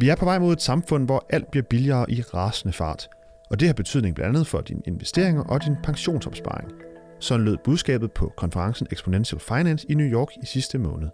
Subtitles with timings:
[0.00, 3.08] Vi er på vej mod et samfund, hvor alt bliver billigere i rasende fart.
[3.50, 6.70] Og det har betydning blandt andet for dine investeringer og din pensionsopsparing.
[7.18, 11.08] Sådan lød budskabet på konferencen Exponential Finance i New York i sidste måned.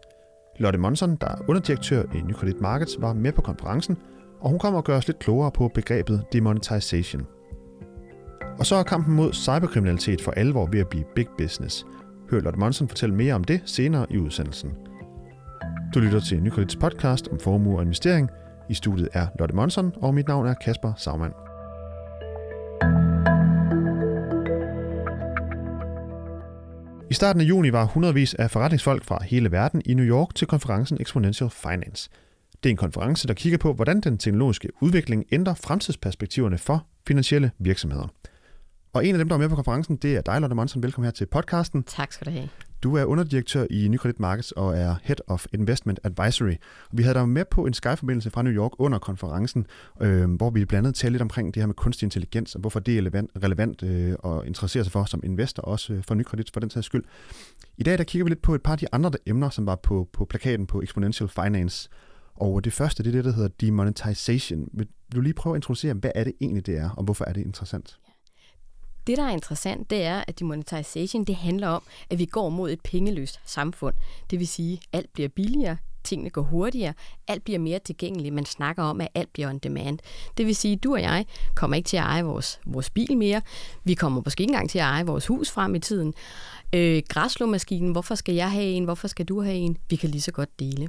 [0.57, 3.97] Lotte Monson, der er underdirektør i Nykredit Markets, var med på konferencen,
[4.41, 7.27] og hun kommer og gør os lidt klogere på begrebet demonetization.
[8.59, 11.87] Og så er kampen mod cyberkriminalitet for alvor ved at blive big business.
[12.31, 14.71] Hør Lotte Monson fortælle mere om det senere i udsendelsen.
[15.95, 18.31] Du lytter til Nykredits podcast om formue og investering.
[18.69, 21.33] I studiet er Lotte Monson, og mit navn er Kasper Sagmann.
[27.11, 30.47] I starten af juni var hundredvis af forretningsfolk fra hele verden i New York til
[30.47, 32.11] konferencen Exponential Finance.
[32.63, 37.51] Det er en konference, der kigger på, hvordan den teknologiske udvikling ændrer fremtidsperspektiverne for finansielle
[37.59, 38.09] virksomheder.
[38.93, 40.83] Og en af dem, der er med på konferencen, det er dig, Lotte Monson.
[40.83, 41.83] Velkommen her til podcasten.
[41.83, 42.49] Tak skal du have.
[42.83, 46.55] Du er underdirektør i Nykredit Markets og er Head of Investment Advisory.
[46.93, 49.67] Vi havde dig med på en Skype-forbindelse fra New York under konferencen,
[50.03, 52.81] øh, hvor vi blandt andet talte lidt omkring det her med kunstig intelligens, og hvorfor
[52.81, 56.51] det er relevant, relevant øh, at interessere sig for som investor, også øh, for Nykredit
[56.53, 57.05] for den sags skyld.
[57.77, 59.77] I dag der kigger vi lidt på et par af de andre emner, som var
[59.77, 61.89] på, på plakaten på Exponential Finance.
[62.35, 64.69] Og det første, det er det, der hedder demonetization.
[64.73, 67.33] Vil du lige prøve at introducere, hvad er det egentlig, det er, og hvorfor er
[67.33, 67.99] det interessant?
[69.07, 72.71] Det, der er interessant, det er, at demonetization, det handler om, at vi går mod
[72.71, 73.95] et pengeløst samfund.
[74.31, 76.95] Det vil sige, at alt bliver billigere, tingene går hurtigere,
[77.29, 78.35] alt bliver mere tilgængeligt.
[78.35, 79.99] Man snakker om, at alt bliver on demand.
[80.37, 83.17] Det vil sige, at du og jeg kommer ikke til at eje vores, vores bil
[83.17, 83.43] mere.
[83.85, 86.15] Vi kommer måske ikke engang til at eje vores hus frem i tiden.
[86.73, 88.85] Øh, græslåmaskinen, hvorfor skal jeg have en?
[88.85, 89.77] Hvorfor skal du have en?
[89.91, 90.89] Vi kan lige så godt dele.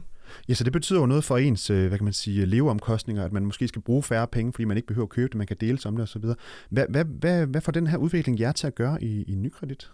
[0.50, 3.33] Ja, så det betyder jo noget for ens, øh, hvad kan man sige, leveomkostninger, at
[3.33, 5.58] man måske skal bruge færre penge, fordi man ikke behøver at købe det, man kan
[5.61, 6.25] dele om det osv.
[6.70, 9.92] Hvad, hvad, hvad, hvad får den her udvikling jer til at gøre i, i nykredit?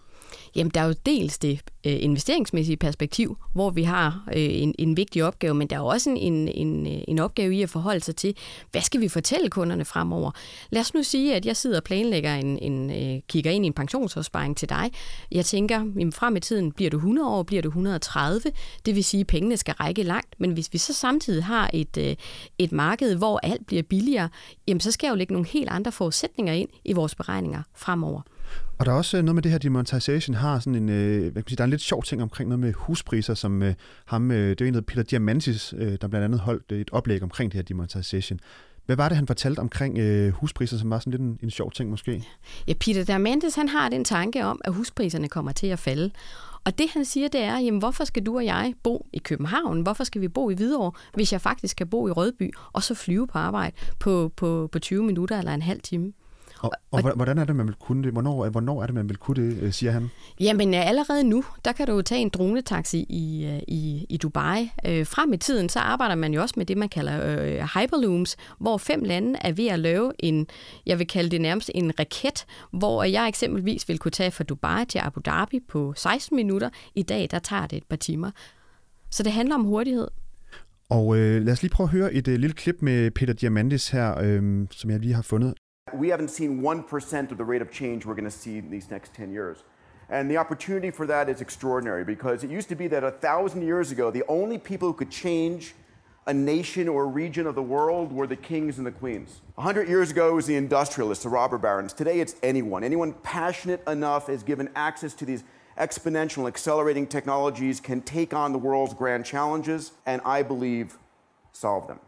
[0.55, 4.97] Jamen, der er jo dels det øh, investeringsmæssige perspektiv, hvor vi har øh, en, en
[4.97, 8.15] vigtig opgave, men der er også en, en, øh, en opgave i at forholde sig
[8.15, 8.35] til,
[8.71, 10.31] hvad skal vi fortælle kunderne fremover?
[10.69, 13.67] Lad os nu sige, at jeg sidder og planlægger en, en øh, kigger ind i
[13.67, 14.91] en pensionsopsparing til dig.
[15.31, 18.51] Jeg tænker, jamen, frem i tiden bliver du 100 år, bliver du 130,
[18.85, 21.97] det vil sige, at pengene skal række langt, men hvis vi så samtidig har et,
[21.97, 22.15] øh,
[22.57, 24.29] et marked, hvor alt bliver billigere,
[24.67, 28.21] jamen, så skal jeg jo lægge nogle helt andre forudsætninger ind i vores beregninger fremover.
[28.77, 31.31] Og der er også øh, noget med det her demonetization har sådan en, øh, hvad
[31.31, 33.73] kan man sige, der er en lidt sjov ting omkring noget med huspriser, som øh,
[34.05, 36.89] ham, øh, det er en, der Peter Diamantis, øh, der blandt andet holdt øh, et
[36.91, 38.39] oplæg omkring det her demonetization.
[38.85, 41.71] Hvad var det, han fortalte omkring øh, huspriser, som var sådan lidt en, en sjov
[41.71, 42.23] ting måske?
[42.67, 46.11] Ja, Peter Diamantis, han har den tanke om, at huspriserne kommer til at falde.
[46.65, 49.81] Og det han siger, det er, jamen hvorfor skal du og jeg bo i København?
[49.81, 52.93] Hvorfor skal vi bo i Hvidovre, hvis jeg faktisk kan bo i Rødby, og så
[52.93, 56.13] flyve på arbejde på, på, på 20 minutter eller en halv time?
[56.63, 58.11] Og, og, og hvordan er det, man vil kunne det?
[58.11, 60.09] Hvornår, hvornår er det, man vil kunne det, øh, siger han?
[60.39, 64.71] Jamen allerede nu, der kan du tage en dronetaxi i, øh, i, i Dubai.
[64.85, 68.35] Øh, frem i tiden, så arbejder man jo også med det, man kalder øh, hyperlooms,
[68.59, 70.47] hvor fem lande er ved at lave en,
[70.85, 74.85] jeg vil kalde det nærmest en raket, hvor jeg eksempelvis vil kunne tage fra Dubai
[74.85, 76.69] til Abu Dhabi på 16 minutter.
[76.95, 78.31] I dag, der tager det et par timer.
[79.09, 80.07] Så det handler om hurtighed.
[80.89, 83.89] Og øh, lad os lige prøve at høre et øh, lille klip med Peter Diamandis
[83.89, 85.53] her, øh, som jeg lige har fundet.
[85.95, 88.89] We haven't seen 1% of the rate of change we're going to see in these
[88.89, 89.63] next 10 years.
[90.09, 93.63] And the opportunity for that is extraordinary because it used to be that a thousand
[93.63, 95.73] years ago, the only people who could change
[96.25, 99.41] a nation or region of the world were the kings and the queens.
[99.57, 101.93] A hundred years ago, it was the industrialists, the robber barons.
[101.93, 102.83] Today, it's anyone.
[102.83, 105.43] Anyone passionate enough is given access to these
[105.77, 110.97] exponential, accelerating technologies, can take on the world's grand challenges, and I believe
[111.51, 111.99] solve them.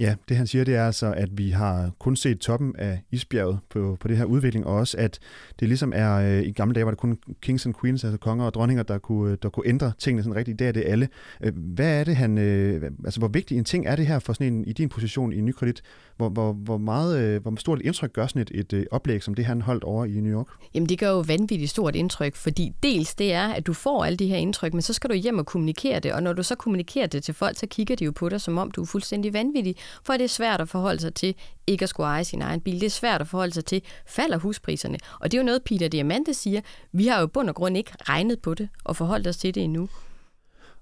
[0.00, 3.58] Ja, det han siger, det er altså, at vi har kun set toppen af isbjerget
[3.70, 5.18] på, på det her udvikling, og også at
[5.60, 8.44] det ligesom er, øh, i gamle dage var det kun kings and queens, altså konger
[8.44, 10.54] og dronninger, der kunne, øh, der kunne ændre tingene sådan rigtigt.
[10.54, 11.08] I dag er det alle.
[11.40, 14.32] Øh, hvad er det, han, øh, altså hvor vigtig en ting er det her for
[14.32, 15.82] sådan en, i din position i Nykredit?
[16.16, 19.22] Hvor, hvor, hvor, meget, øh, hvor stort et indtryk gør sådan et, et, øh, oplæg,
[19.22, 20.46] som det han holdt over i New York?
[20.74, 24.16] Jamen det gør jo vanvittigt stort indtryk, fordi dels det er, at du får alle
[24.16, 26.54] de her indtryk, men så skal du hjem og kommunikere det, og når du så
[26.54, 29.32] kommunikerer det til folk, så kigger de jo på dig, som om du er fuldstændig
[29.32, 31.34] vanvittig, for det er svært at forholde sig til
[31.66, 32.80] ikke at skulle eje sin egen bil.
[32.80, 34.98] Det er svært at forholde sig til, falder huspriserne?
[35.20, 36.60] Og det er jo noget, Peter Diamante siger.
[36.92, 39.62] Vi har jo bund og grund ikke regnet på det og forholdt os til det
[39.62, 39.88] endnu.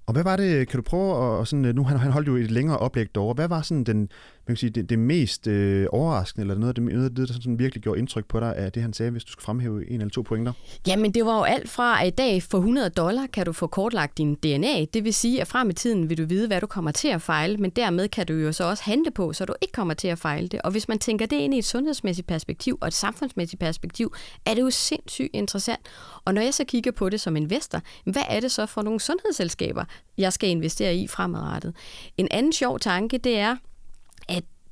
[0.07, 2.37] Og hvad var det, kan du prøve at, sådan, øh, nu han, han holdt jo
[2.37, 4.09] et længere oplæg derovre, hvad var sådan den,
[4.49, 7.29] man kan sige, det, det mest øh, overraskende, eller noget af det, noget af det
[7.29, 9.91] der sådan virkelig gjorde indtryk på dig, er det han sagde, hvis du skulle fremhæve
[9.91, 10.53] en eller to pointer?
[10.87, 13.67] Jamen det var jo alt fra, at i dag for 100 dollar kan du få
[13.67, 16.67] kortlagt din DNA, det vil sige, at frem i tiden vil du vide, hvad du
[16.67, 19.55] kommer til at fejle, men dermed kan du jo så også handle på, så du
[19.63, 20.63] ikke kommer til at fejle det.
[20.63, 24.15] Og hvis man tænker det ind i et sundhedsmæssigt perspektiv og et samfundsmæssigt perspektiv,
[24.47, 25.81] er det jo sindssygt interessant.
[26.25, 29.01] Og når jeg så kigger på det som investor, hvad er det så for nogle
[29.01, 29.85] sundhedsselskaber,
[30.19, 31.75] jeg skal investere i fremadrettet?
[32.17, 33.57] En anden sjov tanke, det er,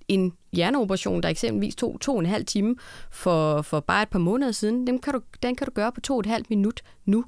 [0.09, 2.77] en hjerneoperation, der eksempelvis tog to og en halv time
[3.11, 6.01] for, for bare et par måneder siden, den kan, du, den kan du gøre på
[6.01, 7.25] to og et halvt minut nu.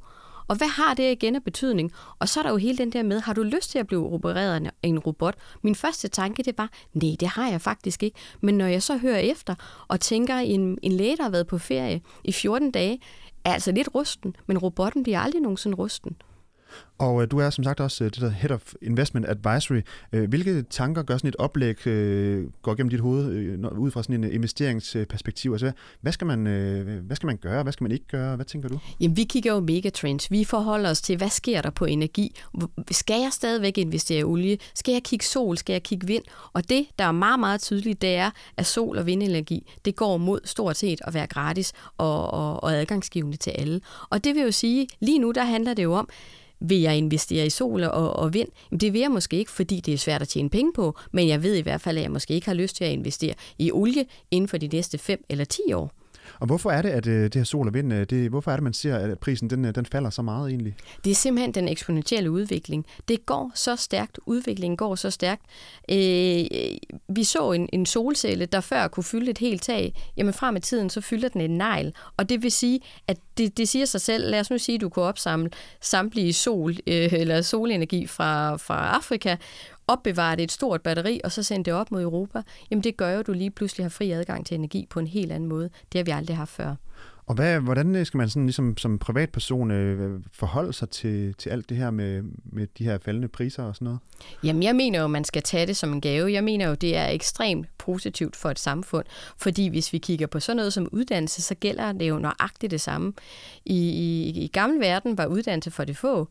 [0.48, 1.92] Og hvad har det igen af betydning?
[2.18, 4.12] Og så er der jo hele den der med, har du lyst til at blive
[4.12, 5.34] opereret af en robot?
[5.62, 8.18] Min første tanke, det var, nej, det har jeg faktisk ikke.
[8.40, 9.54] Men når jeg så hører efter
[9.88, 13.00] og tænker, en, en læge, der har været på ferie i 14 dage,
[13.44, 16.16] er altså lidt rusten, men robotten bliver aldrig nogensinde rusten.
[16.98, 19.80] Og øh, du er som sagt også øh, det der Head of Investment Advisory.
[20.12, 24.02] Øh, hvilke tanker gør sådan et oplæg, øh, går gennem dit hoved øh, ud fra
[24.02, 25.52] sådan en øh, investeringsperspektiv?
[25.52, 27.62] Altså, hvad skal, man, øh, hvad skal man gøre?
[27.62, 28.36] Hvad skal man ikke gøre?
[28.36, 28.78] Hvad tænker du?
[29.00, 30.30] Jamen, vi kigger jo megatrends.
[30.30, 32.36] Vi forholder os til, hvad sker der på energi?
[32.90, 34.58] Skal jeg stadigvæk investere i olie?
[34.74, 35.56] Skal jeg kigge sol?
[35.56, 36.24] Skal jeg kigge vind?
[36.52, 40.16] Og det, der er meget, meget tydeligt, det er, at sol- og vindenergi, det går
[40.16, 43.80] mod stort set at være gratis og, og, og adgangsgivende til alle.
[44.10, 46.08] Og det vil jo sige, lige nu der handler det jo om,
[46.60, 48.48] vil jeg investere i sol og, og vind?
[48.70, 51.28] Jamen, det vil jeg måske ikke, fordi det er svært at tjene penge på, men
[51.28, 53.72] jeg ved i hvert fald, at jeg måske ikke har lyst til at investere i
[53.72, 55.97] olie inden for de næste 5 eller 10 år.
[56.40, 58.56] Og hvorfor er det, at øh, det her sol og vind, øh, det, hvorfor er
[58.56, 60.74] det, man ser, at prisen den, øh, den falder så meget egentlig?
[61.04, 62.86] Det er simpelthen den eksponentielle udvikling.
[63.08, 64.20] Det går så stærkt.
[64.26, 65.42] Udviklingen går så stærkt.
[65.90, 66.44] Øh,
[67.08, 69.94] vi så en, en solcelle, der før kunne fylde et helt tag.
[70.16, 71.92] Jamen frem i tiden, så fylder den en negl.
[72.16, 74.30] Og det vil sige, at det, det siger sig selv.
[74.30, 75.50] Lad os nu sige, at du kunne opsamle
[75.80, 79.36] samtlige sol øh, eller solenergi fra, fra Afrika,
[79.88, 82.96] opbevare det i et stort batteri, og så sende det op mod Europa, jamen det
[82.96, 85.48] gør jo, at du lige pludselig har fri adgang til energi på en helt anden
[85.48, 85.70] måde.
[85.92, 86.74] Det har vi aldrig haft før.
[87.28, 91.68] Og hvad, hvordan skal man sådan ligesom som privatperson øh, forholde sig til, til alt
[91.68, 94.00] det her med, med de her faldende priser og sådan noget?
[94.44, 96.32] Jamen, jeg mener jo, at man skal tage det som en gave.
[96.32, 99.04] Jeg mener jo, det er ekstremt positivt for et samfund,
[99.36, 102.80] fordi hvis vi kigger på sådan noget som uddannelse, så gælder det jo nøjagtigt det
[102.80, 103.12] samme.
[103.64, 106.28] I, i, i gamle verden var uddannelse for det få.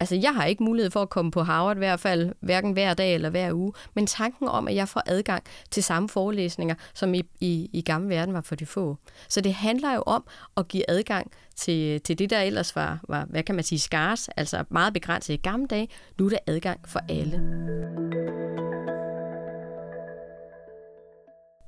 [0.00, 2.94] Altså, jeg har ikke mulighed for at komme på Harvard i hvert fald, hverken hver
[2.94, 7.14] dag eller hver uge, men tanken om, at jeg får adgang til samme forelæsninger, som
[7.14, 8.96] i, i, i gamle verden var for de få.
[9.28, 10.24] Så det handler jo om
[10.56, 14.28] at give adgang til, til det, der ellers var, var, hvad kan man sige, skars,
[14.28, 15.88] altså meget begrænset i gamle dage.
[16.18, 17.42] Nu er der adgang for alle.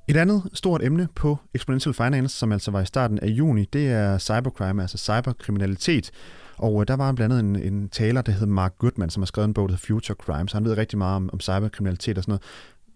[0.08, 3.90] Et andet stort emne på Exponential Finance, som altså var i starten af juni, det
[3.90, 6.10] er cybercrime, altså cyberkriminalitet.
[6.58, 9.26] Og øh, der var blandt andet en, en taler, der hed Mark Goodman, som har
[9.26, 10.52] skrevet en bog, der hedder Future Crimes.
[10.52, 12.42] Han ved rigtig meget om, om cyberkriminalitet og sådan noget.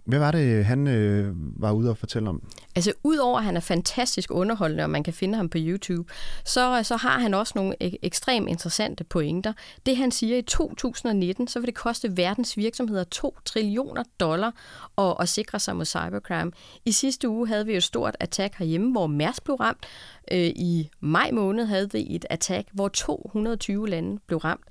[0.08, 1.32] Hvad var det, han øh,
[1.62, 2.43] var ude og fortælle om?
[2.76, 6.12] Altså, udover at han er fantastisk underholdende, og man kan finde ham på YouTube,
[6.44, 9.52] så, så har han også nogle ek- ekstremt interessante pointer.
[9.87, 14.52] Det han siger i 2019, så vil det koste verdens virksomheder 2 trillioner dollar
[14.99, 16.52] at, at sikre sig mod cybercrime.
[16.84, 19.87] I sidste uge havde vi et stort attack herhjemme, hvor Mærsk blev ramt.
[20.32, 24.64] Øh, I maj måned havde vi et attack, hvor 220 lande blev ramt.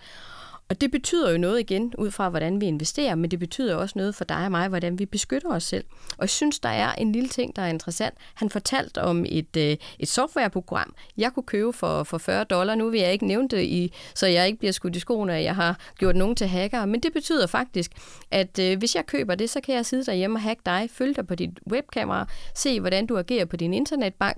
[0.70, 3.94] Og det betyder jo noget igen, ud fra hvordan vi investerer, men det betyder også
[3.98, 5.86] noget for dig og mig, hvordan vi beskytter os selv.
[6.12, 8.16] Og jeg synes, der er en lille ting, der er interessant.
[8.34, 12.76] Han fortalte om et, øh, et softwareprogram, jeg kunne købe for, for 40 dollar.
[12.76, 15.44] Nu vil jeg ikke nævne det, i, så jeg ikke bliver skudt i skoene, at
[15.44, 16.86] jeg har gjort nogen til hacker.
[16.86, 17.92] Men det betyder faktisk,
[18.32, 21.14] at øh, hvis jeg køber det, så kan jeg sidde derhjemme og hacke dig, følge
[21.14, 24.38] dig på dit webkamera, se hvordan du agerer på din internetbank,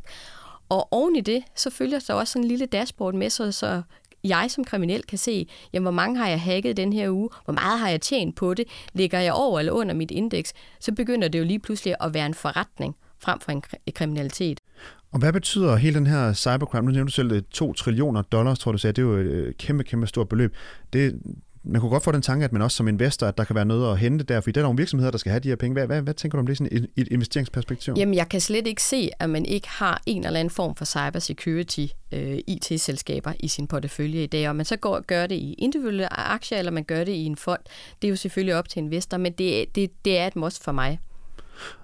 [0.69, 3.81] og oven i det, så følger der også sådan en lille dashboard med, så, så
[4.23, 7.53] jeg som kriminel kan se, jamen, hvor mange har jeg hacket den her uge, hvor
[7.53, 11.27] meget har jeg tjent på det, ligger jeg over eller under mit indeks, så begynder
[11.27, 13.63] det jo lige pludselig at være en forretning frem for en
[13.95, 14.59] kriminalitet.
[15.11, 16.85] Og hvad betyder hele den her cybercrime?
[16.85, 18.93] Nu nævnte du selv 2 trillioner dollars, tror du sagde.
[18.93, 20.55] Det er jo et øh, kæmpe, kæmpe stort beløb.
[20.93, 21.19] Det,
[21.71, 23.65] man kunne godt få den tanke, at man også som investor, at der kan være
[23.65, 25.73] noget at hente der, fordi der er nogle virksomheder, der skal have de her penge.
[25.73, 27.93] Hvad, hvad, hvad tænker du om det sådan i et investeringsperspektiv?
[27.97, 30.85] Jamen, jeg kan slet ikke se, at man ikke har en eller anden form for
[30.85, 35.53] cybersecurity øh, IT-selskaber i sin portefølje i dag, og man så går, gør det i
[35.53, 37.61] individuelle aktier, eller man gør det i en fond.
[38.01, 40.71] Det er jo selvfølgelig op til investor, men det, det, det er et must for
[40.71, 40.99] mig.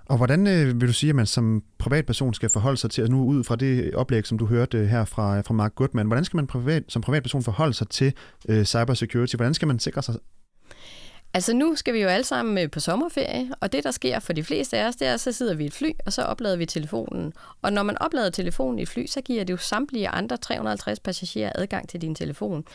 [0.06, 3.12] Og hvordan øh, vil du sige, at man som privatperson skal forholde sig til, altså
[3.12, 6.08] nu ud fra det oplæg, som du hørte øh, her fra, øh, fra Mark Goodman,
[6.08, 8.14] hvordan skal man privat, som privatperson forholde sig til
[8.50, 9.36] øh, cybersecurity?
[9.36, 10.16] Hvordan skal man sikre sig
[11.36, 14.34] Altså nu skal vi jo alle sammen øh, på sommerferie, og det der sker for
[14.34, 16.22] de fleste af os, det er, at så sidder vi i et fly, og så
[16.22, 17.34] oplader vi telefonen.
[17.62, 21.00] Og når man oplader telefonen i et fly, så giver det jo samtlige andre 350
[21.00, 22.66] passagerer adgang til din telefon.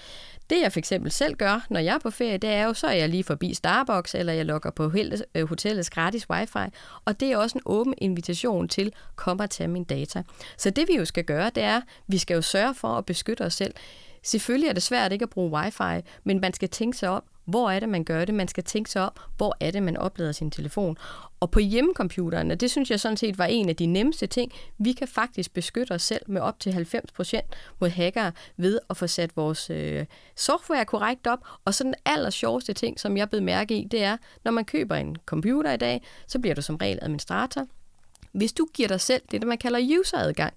[0.50, 2.86] Det jeg for eksempel selv gør, når jeg er på ferie, det er jo, så
[2.86, 4.92] er jeg lige forbi Starbucks, eller jeg logger på
[5.34, 6.70] øh, hotellets gratis wifi,
[7.04, 10.22] og det er også en åben invitation til, kom og tage min data.
[10.56, 13.42] Så det vi jo skal gøre, det er, vi skal jo sørge for at beskytte
[13.42, 13.74] os selv
[14.22, 17.70] Selvfølgelig er det svært ikke at bruge wifi, men man skal tænke sig op, hvor
[17.70, 18.34] er det, man gør det?
[18.34, 20.96] Man skal tænke sig op, hvor er det, man oplader sin telefon?
[21.40, 24.52] Og på hjemmecomputeren, og det synes jeg sådan set var en af de nemmeste ting,
[24.78, 27.40] vi kan faktisk beskytte os selv med op til 90%
[27.80, 31.38] mod hackere ved at få sat vores øh, software korrekt op.
[31.64, 34.64] Og så den aller sjoveste ting, som jeg blev mærke i, det er, når man
[34.64, 37.66] køber en computer i dag, så bliver du som regel administrator.
[38.32, 40.54] Hvis du giver dig selv det, man kalder useradgang,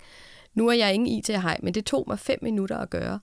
[0.54, 3.20] nu er jeg ingen IT-hej, men det tog mig fem minutter at gøre,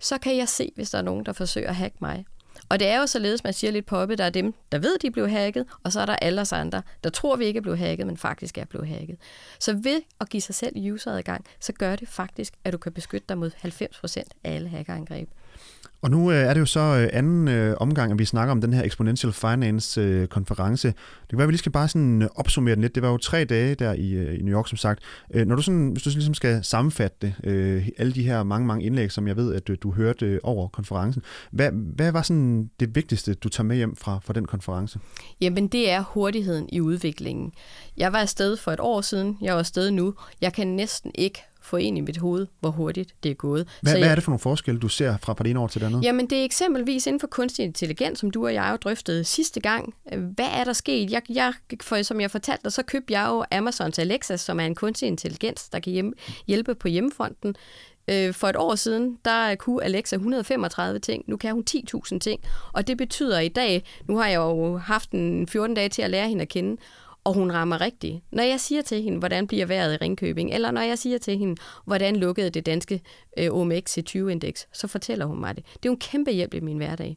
[0.00, 2.24] så kan jeg se, hvis der er nogen, der forsøger at hacke mig.
[2.68, 5.10] Og det er jo således, man siger lidt poppe, der er dem, der ved, de
[5.10, 7.78] blev hacket, og så er der alle os andre, der tror, vi ikke er blevet
[7.78, 9.16] hacket, men faktisk er blevet hacket.
[9.58, 13.26] Så ved at give sig selv useradgang, så gør det faktisk, at du kan beskytte
[13.28, 15.28] dig mod 90% af alle hackerangreb.
[16.02, 18.60] Og nu øh, er det jo så øh, anden øh, omgang, at vi snakker om
[18.60, 20.88] den her Exponential Finance-konference.
[20.88, 22.94] Øh, det kan være, at vi lige skal bare sådan øh, opsummere den lidt.
[22.94, 25.02] Det var jo tre dage der i, øh, i New York, som sagt.
[25.34, 27.34] når du sådan, hvis du ligesom skal sammenfatte det,
[27.98, 31.70] alle de her mange, mange indlæg, som jeg ved, at du hørte over konferencen, hvad,
[31.72, 34.98] hvad var sådan det vigtigste, du tager med hjem fra, fra den konference?
[35.40, 37.52] Jamen, det er hurtigheden i udviklingen.
[37.96, 40.14] Jeg var afsted for et år siden, jeg er afsted nu.
[40.40, 43.68] Jeg kan næsten ikke få ind i mit hoved, hvor hurtigt det er gået.
[43.80, 45.80] Hvad, så hvad er det for nogle forskelle, du ser fra, det ene år til
[45.80, 46.04] det andet?
[46.04, 49.60] Jamen, det er eksempelvis inden for kunstig intelligens, som du og jeg jo drøftede sidste
[49.60, 49.94] gang.
[50.34, 51.10] Hvad er der sket?
[51.10, 54.66] Jeg, jeg, for, som jeg fortalte dig, så købte jeg jo Amazons Alexa, som er
[54.66, 56.14] en kunstig intelligens, der kan
[56.46, 57.56] hjælpe på hjemmefronten.
[58.10, 62.40] Øh, for et år siden, der kunne Alexa 135 ting, nu kan hun 10.000 ting,
[62.72, 66.10] og det betyder i dag, nu har jeg jo haft en 14 dage til at
[66.10, 66.76] lære hende at kende,
[67.24, 68.20] og hun rammer rigtigt.
[68.32, 71.38] Når jeg siger til hende, hvordan bliver vejret i Ringkøbing, eller når jeg siger til
[71.38, 73.00] hende, hvordan lukkede det danske
[73.38, 75.64] øh, OMX C20-indeks, så fortæller hun mig det.
[75.64, 77.16] Det er jo en kæmpe hjælp i min hverdag.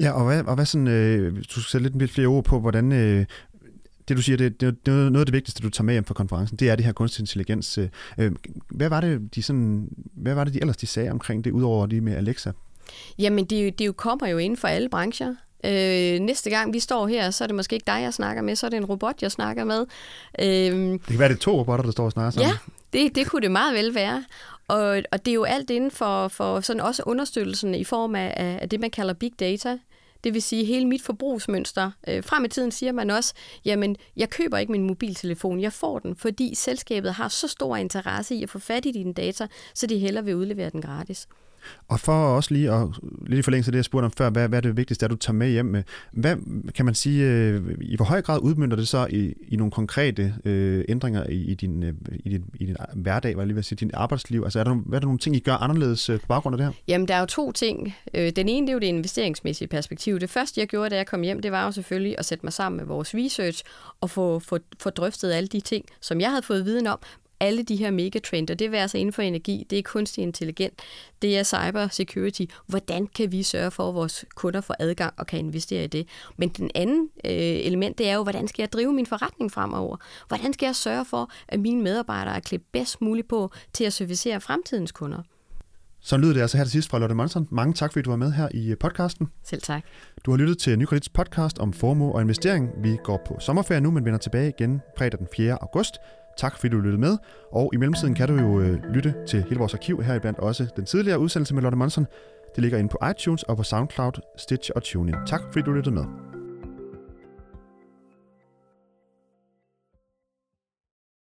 [0.00, 2.92] Ja, og hvad, og hvad sådan, øh, du skal sætte lidt flere ord på, hvordan,
[2.92, 3.24] øh,
[4.08, 6.04] det du siger, det, det, det er noget af det vigtigste, du tager med hjem
[6.04, 7.78] fra konferencen, det er det her kunstig intelligens.
[8.18, 8.32] Øh,
[8.70, 11.86] hvad var det, de sådan, hvad var det, de ellers de sagde omkring det, udover
[11.86, 12.52] det med Alexa?
[13.18, 15.34] Jamen, det, det jo kommer jo inden for alle brancher.
[15.64, 18.56] Øh, næste gang vi står her, så er det måske ikke dig, jeg snakker med,
[18.56, 19.86] så er det en robot, jeg snakker med.
[20.38, 22.50] Øh, det kan være, det er to robotter, der står og snakker sammen.
[22.50, 24.24] Ja, det, det kunne det meget vel være.
[24.68, 28.58] Og, og det er jo alt inden for, for sådan også understøttelsen i form af,
[28.62, 29.78] af det, man kalder big data.
[30.24, 31.90] Det vil sige hele mit forbrugsmønster.
[32.08, 33.34] Øh, frem i tiden siger man også,
[33.64, 38.34] jamen, jeg køber ikke min mobiltelefon, jeg får den, fordi selskabet har så stor interesse
[38.34, 41.28] i at få fat i dine data, så de hellere vil udlevere den gratis.
[41.88, 42.88] Og for også lige at
[43.26, 45.10] lidt i forlængelse af det, jeg spurgte om før, hvad, hvad er det vigtigste, at
[45.10, 45.82] du tager med hjem med?
[46.12, 46.36] Hvad
[46.72, 50.34] kan man sige, øh, i hvor høj grad udmyndter det så i, i nogle konkrete
[50.44, 53.64] øh, ændringer i, i, din, øh, i, din, i din hverdag, hvad jeg lige vil
[53.64, 54.42] sige, din arbejdsliv?
[54.44, 56.58] Altså er der, hvad er der nogle ting, I gør anderledes øh, på baggrund af
[56.58, 56.72] det her?
[56.88, 57.94] Jamen, der er jo to ting.
[58.14, 60.20] Øh, den ene, det er jo det investeringsmæssige perspektiv.
[60.20, 62.52] Det første, jeg gjorde, da jeg kom hjem, det var jo selvfølgelig at sætte mig
[62.52, 63.64] sammen med vores research
[64.00, 66.98] og få, få, få drøftet alle de ting, som jeg havde fået viden om,
[67.40, 70.80] alle de her megatrender, det er altså inden for energi, det er kunstig intelligent,
[71.22, 72.42] det er cyber security.
[72.66, 76.08] Hvordan kan vi sørge for, at vores kunder får adgang og kan investere i det?
[76.36, 79.96] Men den anden øh, element, det er jo, hvordan skal jeg drive min forretning fremover?
[80.28, 83.92] Hvordan skal jeg sørge for, at mine medarbejdere er klædt bedst muligt på til at
[83.92, 85.22] servicere fremtidens kunder?
[86.00, 87.48] Så lyder det altså her til sidst fra Lotte Monson.
[87.50, 89.28] Mange tak, fordi du var med her i podcasten.
[89.44, 89.82] Selv tak.
[90.24, 92.70] Du har lyttet til Nykredits podcast om formue og investering.
[92.82, 95.62] Vi går på sommerferie nu, men vender tilbage igen fredag den 4.
[95.62, 95.94] august.
[96.38, 97.18] Tak fordi du lyttede med,
[97.52, 100.66] og i mellemtiden kan du jo øh, lytte til hele vores arkiv, her iblandt også
[100.76, 102.06] den tidligere udsendelse med Lotte Monson.
[102.54, 105.16] Det ligger inde på iTunes og på SoundCloud, Stitch og TuneIn.
[105.26, 106.37] Tak fordi du lyttede med.